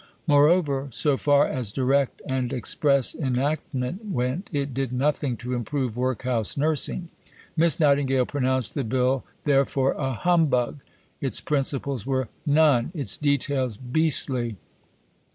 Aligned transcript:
Moreover, 0.25 0.87
so 0.89 1.15
far 1.15 1.47
as 1.47 1.71
direct 1.71 2.23
and 2.25 2.51
express 2.51 3.13
enactment 3.13 4.05
went, 4.05 4.49
it 4.51 4.73
did 4.73 4.91
nothing 4.91 5.37
to 5.37 5.53
improve 5.53 5.95
workhouse 5.95 6.57
nursing. 6.57 7.09
Miss 7.55 7.79
Nightingale 7.79 8.25
pronounced 8.25 8.73
the 8.73 8.83
Bill, 8.83 9.23
therefore, 9.43 9.91
"a 9.91 10.13
humbug." 10.13 10.79
Its 11.21 11.39
principles 11.39 12.03
were 12.07 12.29
"none"; 12.47 12.91
its 12.95 13.15
details, 13.15 13.77
"beastly." 13.77 14.57